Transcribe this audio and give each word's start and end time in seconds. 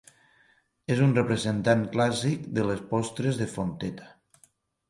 És 0.95 1.01
un 1.07 1.11
representant 1.17 1.83
clàssic 1.97 2.49
de 2.57 2.65
les 2.71 2.81
postres 2.95 3.41
de 3.43 3.49
Fonteta. 3.55 4.09